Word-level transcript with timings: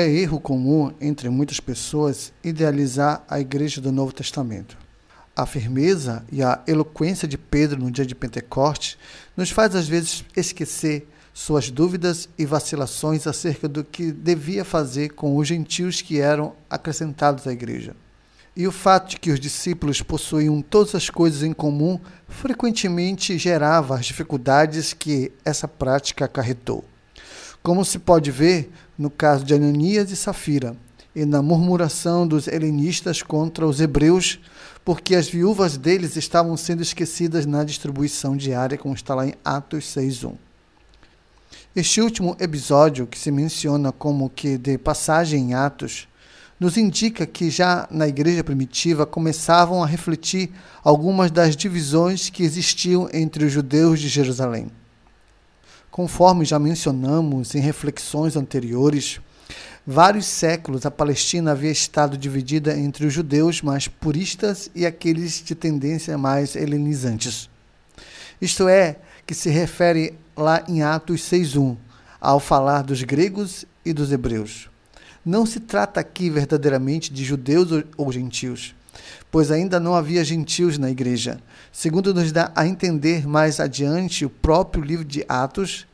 É 0.00 0.08
erro 0.08 0.38
comum 0.38 0.92
entre 1.00 1.28
muitas 1.28 1.58
pessoas 1.58 2.32
idealizar 2.44 3.24
a 3.28 3.40
igreja 3.40 3.80
do 3.80 3.90
Novo 3.90 4.12
Testamento. 4.12 4.78
A 5.34 5.44
firmeza 5.44 6.24
e 6.30 6.40
a 6.40 6.62
eloquência 6.68 7.26
de 7.26 7.36
Pedro 7.36 7.80
no 7.80 7.90
dia 7.90 8.06
de 8.06 8.14
Pentecoste 8.14 8.96
nos 9.36 9.50
faz 9.50 9.74
às 9.74 9.88
vezes 9.88 10.24
esquecer 10.36 11.08
suas 11.34 11.68
dúvidas 11.68 12.28
e 12.38 12.46
vacilações 12.46 13.26
acerca 13.26 13.66
do 13.66 13.82
que 13.82 14.12
devia 14.12 14.64
fazer 14.64 15.08
com 15.14 15.36
os 15.36 15.48
gentios 15.48 16.00
que 16.00 16.20
eram 16.20 16.54
acrescentados 16.70 17.48
à 17.48 17.52
igreja. 17.52 17.96
E 18.54 18.68
o 18.68 18.72
fato 18.72 19.10
de 19.10 19.18
que 19.18 19.32
os 19.32 19.40
discípulos 19.40 20.00
possuíam 20.00 20.62
todas 20.62 20.94
as 20.94 21.10
coisas 21.10 21.42
em 21.42 21.52
comum 21.52 21.98
frequentemente 22.28 23.36
gerava 23.36 23.96
as 23.96 24.06
dificuldades 24.06 24.92
que 24.92 25.32
essa 25.44 25.66
prática 25.66 26.26
acarretou 26.26 26.84
como 27.62 27.84
se 27.84 27.98
pode 27.98 28.30
ver 28.30 28.70
no 28.96 29.10
caso 29.10 29.44
de 29.44 29.54
Ananias 29.54 30.10
e 30.10 30.16
Safira, 30.16 30.76
e 31.14 31.24
na 31.24 31.42
murmuração 31.42 32.26
dos 32.26 32.46
helenistas 32.46 33.22
contra 33.22 33.66
os 33.66 33.80
hebreus, 33.80 34.38
porque 34.84 35.14
as 35.14 35.28
viúvas 35.28 35.76
deles 35.76 36.16
estavam 36.16 36.56
sendo 36.56 36.82
esquecidas 36.82 37.44
na 37.44 37.64
distribuição 37.64 38.36
diária, 38.36 38.78
como 38.78 38.94
está 38.94 39.14
lá 39.14 39.26
em 39.26 39.34
Atos 39.44 39.84
6.1. 39.84 40.34
Este 41.74 42.00
último 42.00 42.36
episódio, 42.40 43.06
que 43.06 43.18
se 43.18 43.30
menciona 43.30 43.92
como 43.92 44.30
que 44.30 44.56
de 44.56 44.78
passagem 44.78 45.50
em 45.50 45.54
Atos, 45.54 46.08
nos 46.58 46.76
indica 46.76 47.26
que 47.26 47.50
já 47.50 47.86
na 47.90 48.08
igreja 48.08 48.42
primitiva 48.42 49.06
começavam 49.06 49.82
a 49.82 49.86
refletir 49.86 50.50
algumas 50.82 51.30
das 51.30 51.54
divisões 51.54 52.30
que 52.30 52.42
existiam 52.42 53.08
entre 53.12 53.44
os 53.44 53.52
judeus 53.52 54.00
de 54.00 54.08
Jerusalém. 54.08 54.68
Conforme 55.98 56.44
já 56.44 56.60
mencionamos 56.60 57.56
em 57.56 57.58
reflexões 57.58 58.36
anteriores, 58.36 59.20
vários 59.84 60.26
séculos 60.26 60.86
a 60.86 60.92
Palestina 60.92 61.50
havia 61.50 61.72
estado 61.72 62.16
dividida 62.16 62.78
entre 62.78 63.04
os 63.04 63.12
judeus 63.12 63.62
mais 63.62 63.88
puristas 63.88 64.70
e 64.76 64.86
aqueles 64.86 65.42
de 65.42 65.56
tendência 65.56 66.16
mais 66.16 66.54
helenizantes. 66.54 67.50
Isto 68.40 68.68
é, 68.68 68.98
que 69.26 69.34
se 69.34 69.50
refere 69.50 70.14
lá 70.36 70.62
em 70.68 70.84
Atos 70.84 71.22
6.1, 71.22 71.76
ao 72.20 72.38
falar 72.38 72.82
dos 72.82 73.02
gregos 73.02 73.64
e 73.84 73.92
dos 73.92 74.12
hebreus. 74.12 74.70
Não 75.26 75.44
se 75.44 75.58
trata 75.58 75.98
aqui 75.98 76.30
verdadeiramente 76.30 77.12
de 77.12 77.24
judeus 77.24 77.84
ou 77.96 78.12
gentios, 78.12 78.72
pois 79.32 79.50
ainda 79.50 79.80
não 79.80 79.96
havia 79.96 80.24
gentios 80.24 80.78
na 80.78 80.92
igreja, 80.92 81.40
segundo 81.72 82.14
nos 82.14 82.30
dá 82.30 82.52
a 82.54 82.68
entender 82.68 83.26
mais 83.26 83.58
adiante 83.58 84.24
o 84.24 84.30
próprio 84.30 84.80
livro 84.80 85.04
de 85.04 85.24
Atos, 85.28 85.87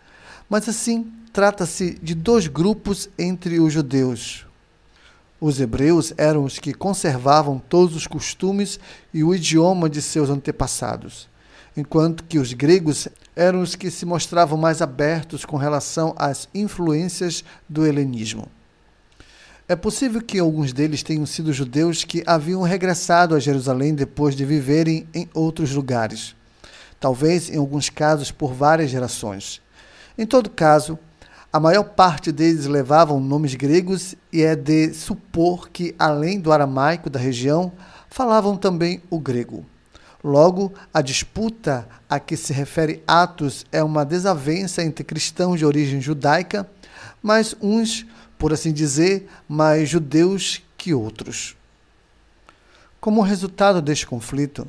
mas 0.55 0.69
assim 0.69 1.13
trata-se 1.33 1.99
de 2.01 2.15
dois 2.15 2.47
grupos 2.47 3.09
entre 3.19 3.59
os 3.59 3.73
judeus. 3.73 4.47
Os 5.41 5.59
hebreus 5.59 6.15
eram 6.17 6.45
os 6.45 6.61
que 6.61 6.73
conservavam 6.73 7.59
todos 7.59 7.97
os 7.97 8.07
costumes 8.07 8.79
e 9.13 9.25
o 9.25 9.35
idioma 9.35 9.91
de 9.91 10.01
seus 10.01 10.31
antepassados, 10.31 11.29
enquanto 11.77 12.23
que 12.23 12.39
os 12.39 12.53
gregos 12.53 13.09
eram 13.35 13.63
os 13.63 13.75
que 13.75 13.91
se 13.91 14.07
mostravam 14.07 14.57
mais 14.57 14.81
abertos 14.81 15.45
com 15.45 15.57
relação 15.57 16.15
às 16.17 16.49
influências 16.55 17.43
do 17.69 17.85
helenismo. 17.85 18.47
É 19.67 19.75
possível 19.75 20.23
que 20.23 20.39
alguns 20.39 20.73
deles 20.73 21.03
tenham 21.03 21.27
sido 21.27 21.53
judeus 21.53 22.05
que 22.05 22.23
haviam 22.25 22.63
regressado 22.63 23.35
a 23.35 23.41
Jerusalém 23.41 23.93
depois 23.93 24.37
de 24.37 24.45
viverem 24.45 25.05
em 25.13 25.29
outros 25.35 25.73
lugares, 25.73 26.37
talvez 27.01 27.51
em 27.51 27.57
alguns 27.57 27.91
casos 27.91 28.31
por 28.31 28.53
várias 28.55 28.89
gerações. 28.89 29.64
Em 30.17 30.27
todo 30.27 30.51
caso, 30.51 30.99
a 31.53 31.59
maior 31.59 31.85
parte 31.85 32.33
deles 32.33 32.67
levavam 32.67 33.21
nomes 33.21 33.55
gregos 33.55 34.15
e 34.33 34.43
é 34.43 34.57
de 34.57 34.93
supor 34.93 35.69
que, 35.69 35.95
além 35.99 36.41
do 36.41 36.53
aramaico 36.53 37.09
da 37.09 37.19
região, 37.19 37.73
falavam 38.09 38.57
também 38.57 39.03
o 39.11 39.19
grego. 39.19 39.65
Logo, 40.23 40.73
a 40.93 41.03
disputa 41.03 41.87
a 42.09 42.19
que 42.19 42.37
se 42.37 42.53
refere 42.53 43.03
Atos 43.07 43.67
é 43.71 43.83
uma 43.83 44.05
desavença 44.05 44.83
entre 44.83 45.05
cristãos 45.05 45.59
de 45.59 45.67
origem 45.67 46.01
judaica, 46.01 46.69
mas 47.23 47.55
uns 47.61 48.07
por 48.45 48.53
assim 48.53 48.73
dizer, 48.73 49.27
mais 49.49 49.89
judeus 49.89 50.63
que 50.77 50.93
outros. 50.93 51.57
Como 53.01 53.23
resultado 53.23 53.81
deste 53.81 54.07
conflito, 54.07 54.69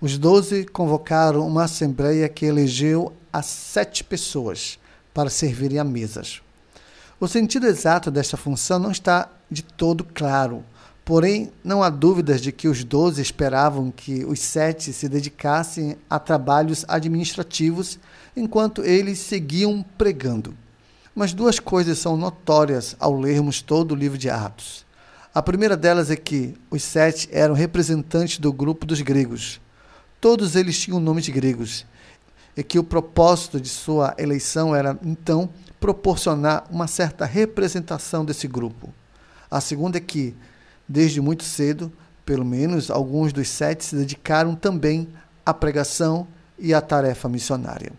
os 0.00 0.18
doze 0.18 0.64
convocaram 0.64 1.46
uma 1.46 1.64
assembleia 1.64 2.28
que 2.28 2.46
elegeu 2.46 3.12
as 3.32 3.46
sete 3.46 4.04
pessoas 4.04 4.78
para 5.16 5.30
servirem 5.30 5.78
a 5.78 5.84
mesas. 5.84 6.42
O 7.18 7.26
sentido 7.26 7.66
exato 7.66 8.10
desta 8.10 8.36
função 8.36 8.78
não 8.78 8.90
está 8.90 9.30
de 9.50 9.64
todo 9.64 10.04
claro, 10.04 10.62
porém 11.06 11.50
não 11.64 11.82
há 11.82 11.88
dúvidas 11.88 12.38
de 12.38 12.52
que 12.52 12.68
os 12.68 12.84
doze 12.84 13.22
esperavam 13.22 13.90
que 13.90 14.26
os 14.26 14.38
sete 14.40 14.92
se 14.92 15.08
dedicassem 15.08 15.96
a 16.10 16.18
trabalhos 16.18 16.84
administrativos 16.86 17.98
enquanto 18.36 18.84
eles 18.84 19.18
seguiam 19.18 19.82
pregando. 19.96 20.54
Mas 21.14 21.32
duas 21.32 21.58
coisas 21.58 21.98
são 21.98 22.14
notórias 22.14 22.94
ao 23.00 23.18
lermos 23.18 23.62
todo 23.62 23.92
o 23.92 23.96
livro 23.96 24.18
de 24.18 24.28
Atos. 24.28 24.84
A 25.34 25.40
primeira 25.42 25.78
delas 25.78 26.10
é 26.10 26.16
que 26.16 26.54
os 26.70 26.82
sete 26.82 27.26
eram 27.32 27.54
representantes 27.54 28.38
do 28.38 28.52
grupo 28.52 28.84
dos 28.84 29.00
gregos. 29.00 29.62
Todos 30.20 30.54
eles 30.54 30.78
tinham 30.78 31.00
nomes 31.00 31.26
gregos, 31.30 31.86
e 32.56 32.62
que 32.62 32.78
o 32.78 32.84
propósito 32.84 33.60
de 33.60 33.68
sua 33.68 34.14
eleição 34.16 34.74
era, 34.74 34.98
então, 35.04 35.48
proporcionar 35.78 36.64
uma 36.70 36.86
certa 36.86 37.24
representação 37.24 38.24
desse 38.24 38.48
grupo. 38.48 38.92
A 39.50 39.60
segunda 39.60 39.98
é 39.98 40.00
que, 40.00 40.34
desde 40.88 41.20
muito 41.20 41.44
cedo, 41.44 41.92
pelo 42.24 42.44
menos 42.44 42.90
alguns 42.90 43.32
dos 43.32 43.48
sete 43.48 43.84
se 43.84 43.94
dedicaram 43.94 44.54
também 44.54 45.08
à 45.44 45.52
pregação 45.52 46.26
e 46.58 46.72
à 46.72 46.80
tarefa 46.80 47.28
missionária. 47.28 47.92